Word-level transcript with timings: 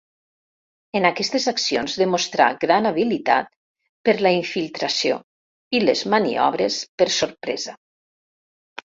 En 0.99 1.03
aquestes 1.07 1.43
accions 1.49 1.97
demostrà 2.01 2.47
gran 2.63 2.89
habilitat 2.89 3.51
per 4.09 4.15
la 4.27 4.31
infiltració 4.37 5.19
i 5.81 5.81
les 5.83 6.01
maniobres 6.15 6.79
per 7.03 7.09
sorpresa. 7.17 7.77